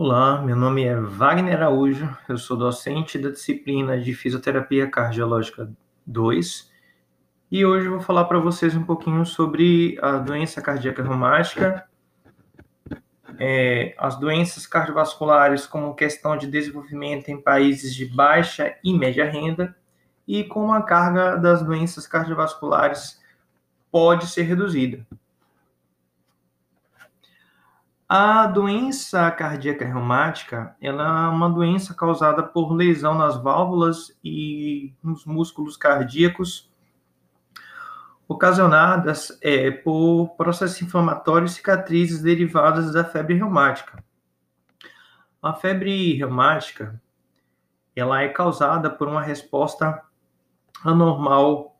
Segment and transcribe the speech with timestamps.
[0.00, 5.68] Olá, meu nome é Wagner Araújo, eu sou docente da disciplina de Fisioterapia Cardiológica
[6.06, 6.70] 2
[7.50, 11.84] e hoje vou falar para vocês um pouquinho sobre a doença cardíaca reumática,
[13.40, 19.76] é, as doenças cardiovasculares como questão de desenvolvimento em países de baixa e média renda
[20.28, 23.20] e como a carga das doenças cardiovasculares
[23.90, 25.04] pode ser reduzida.
[28.10, 35.76] A doença cardíaca reumática, é uma doença causada por lesão nas válvulas e nos músculos
[35.76, 36.72] cardíacos,
[38.26, 44.02] ocasionadas é, por processos inflamatórios e cicatrizes derivadas da febre reumática.
[45.42, 46.98] A febre reumática,
[47.94, 50.02] ela é causada por uma resposta
[50.82, 51.78] anormal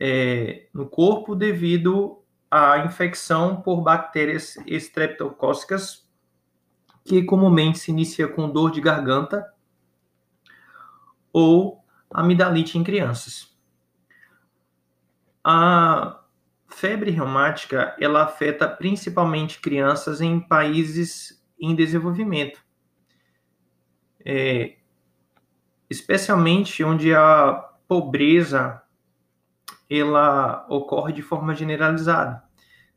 [0.00, 6.08] é, no corpo devido a infecção por bactérias estreptocócicas,
[7.04, 9.46] que comumente se inicia com dor de garganta
[11.32, 13.56] ou amidalite em crianças.
[15.44, 16.20] A
[16.68, 22.62] febre reumática ela afeta principalmente crianças em países em desenvolvimento,
[24.24, 24.76] é,
[25.88, 27.52] especialmente onde a
[27.88, 28.82] pobreza
[29.88, 32.44] ela ocorre de forma generalizada.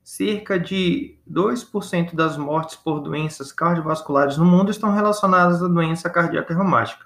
[0.04, 6.54] Cerca de 2% das mortes por doenças cardiovasculares no mundo estão relacionadas à doença cardíaca
[6.54, 7.06] reumática.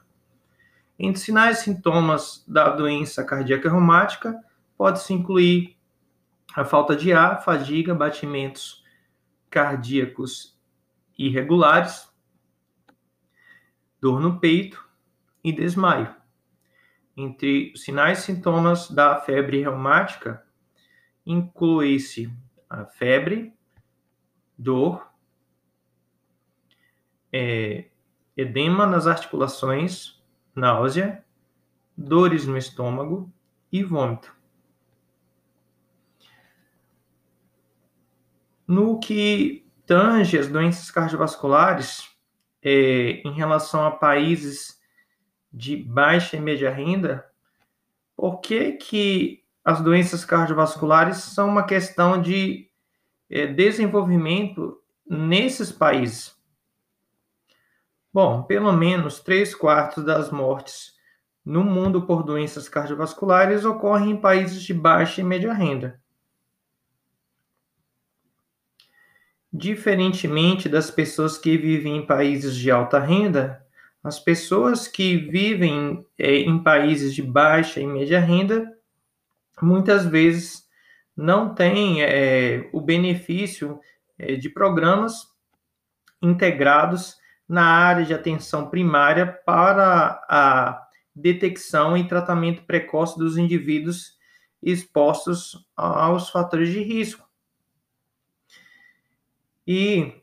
[0.98, 4.40] Entre sinais e sintomas da doença cardíaca reumática,
[4.78, 5.76] pode-se incluir
[6.56, 8.84] a falta de ar, fadiga, batimentos
[9.50, 10.58] cardíacos
[11.18, 12.10] irregulares,
[14.00, 14.84] dor no peito
[15.44, 16.14] e desmaio.
[17.16, 20.46] Entre os sinais e sintomas da febre reumática,
[21.26, 22.32] inclui-se
[22.70, 23.54] a febre,
[24.58, 25.10] dor,
[27.32, 27.90] é,
[28.36, 30.22] edema nas articulações,
[30.54, 31.24] náusea,
[31.98, 33.32] dores no estômago
[33.72, 34.36] e vômito.
[38.68, 42.10] No que tange as doenças cardiovasculares,
[42.62, 44.75] é, em relação a países
[45.56, 47.26] de baixa e média renda,
[48.16, 52.70] por que, que as doenças cardiovasculares são uma questão de
[53.30, 56.36] é, desenvolvimento nesses países?
[58.14, 60.94] Bom, pelo menos 3 quartos das mortes
[61.44, 66.02] no mundo por doenças cardiovasculares ocorrem em países de baixa e média renda.
[69.54, 73.65] Diferentemente das pessoas que vivem em países de alta renda,
[74.06, 78.72] as pessoas que vivem é, em países de baixa e média renda,
[79.60, 80.70] muitas vezes
[81.18, 83.80] não têm é, o benefício
[84.20, 85.28] é, de programas
[86.22, 87.18] integrados
[87.50, 94.20] na área de atenção primária para a detecção e tratamento precoce dos indivíduos
[94.62, 97.28] expostos aos fatores de risco.
[99.66, 100.14] E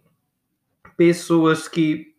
[0.96, 2.11] pessoas que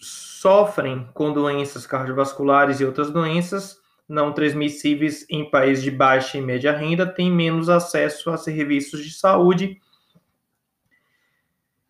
[0.00, 3.78] sofrem com doenças cardiovasculares e outras doenças
[4.08, 9.12] não transmissíveis em países de baixa e média renda têm menos acesso a serviços de
[9.12, 9.80] saúde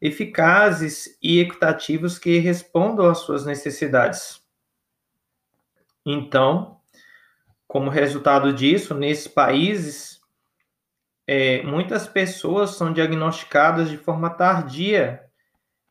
[0.00, 4.40] eficazes e equitativos que respondam às suas necessidades.
[6.04, 6.80] Então,
[7.68, 10.20] como resultado disso, nesses países,
[11.26, 15.29] é, muitas pessoas são diagnosticadas de forma tardia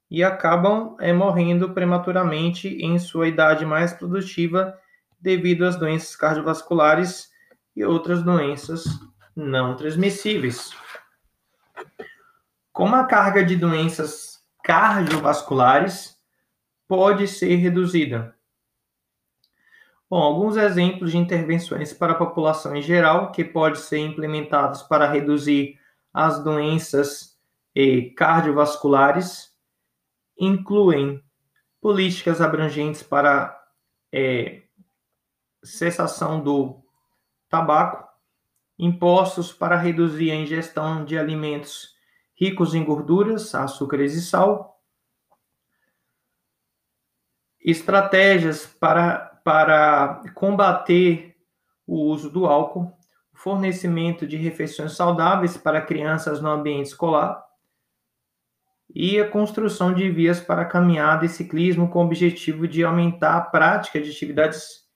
[0.10, 4.78] e acabam é, morrendo prematuramente em sua idade mais produtiva
[5.20, 7.30] devido às doenças cardiovasculares
[7.76, 8.86] e outras doenças
[9.36, 10.72] não transmissíveis.
[12.72, 16.18] Como a carga de doenças cardiovasculares
[16.88, 18.36] pode ser reduzida?
[20.10, 25.08] Bom, alguns exemplos de intervenções para a população em geral que podem ser implementados para
[25.08, 25.78] reduzir
[26.12, 27.38] as doenças
[27.76, 29.49] eh, cardiovasculares
[30.40, 31.22] incluem
[31.82, 33.60] políticas abrangentes para
[34.12, 34.64] é,
[35.64, 36.82] cessação do
[37.50, 38.08] tabaco,
[38.78, 41.94] impostos para reduzir a ingestão de alimentos
[42.34, 44.82] ricos em gorduras, açúcares e sal,
[47.60, 51.36] estratégias para, para combater
[51.86, 52.98] o uso do álcool,
[53.34, 57.49] fornecimento de refeições saudáveis para crianças no ambiente escolar,
[58.94, 63.42] e a construção de vias para caminhada e ciclismo com o objetivo de aumentar a
[63.42, 64.88] prática de atividades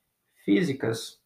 [0.43, 1.21] físicas.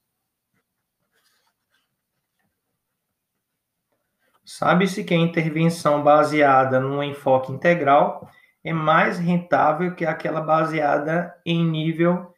[4.43, 8.29] Sabe-se que a intervenção baseada no enfoque integral
[8.63, 12.33] é mais rentável que aquela baseada em nível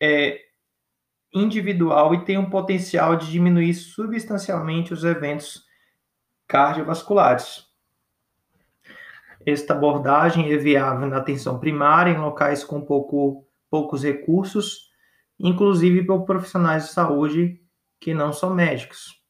[0.00, 0.40] é,
[1.32, 5.64] individual e tem um potencial de diminuir substancialmente os eventos
[6.46, 7.63] cardiovasculares.
[9.46, 14.90] Esta abordagem é viável na atenção primária em locais com pouco, poucos recursos,
[15.38, 17.60] inclusive para profissionais de saúde
[18.00, 19.22] que não são médicos.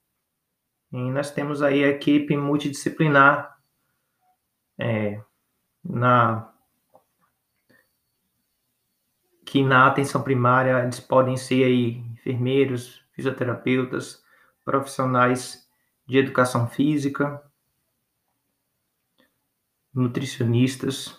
[0.93, 3.59] E nós temos aí a equipe multidisciplinar
[4.79, 5.21] é,
[5.83, 6.51] na
[9.45, 14.25] que na atenção primária eles podem ser aí enfermeiros, fisioterapeutas,
[14.65, 15.69] profissionais
[16.07, 17.41] de educação física,
[19.95, 21.19] nutricionistas,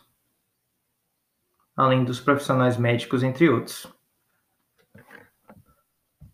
[1.76, 3.88] além dos profissionais médicos, entre outros.